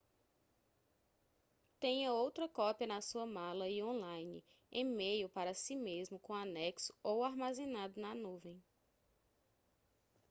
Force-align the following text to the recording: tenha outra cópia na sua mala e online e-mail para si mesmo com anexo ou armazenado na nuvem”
tenha 1.79 2.11
outra 2.11 2.49
cópia 2.49 2.87
na 2.87 3.01
sua 3.01 3.23
mala 3.27 3.69
e 3.69 3.83
online 3.83 4.43
e-mail 4.71 5.29
para 5.29 5.53
si 5.53 5.75
mesmo 5.75 6.17
com 6.17 6.33
anexo 6.33 6.91
ou 7.03 7.23
armazenado 7.23 8.01
na 8.01 8.15
nuvem” 8.15 8.59